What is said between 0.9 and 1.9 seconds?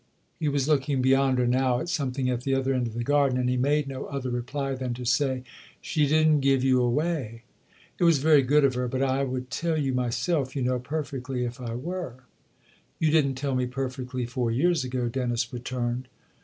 beyond her now at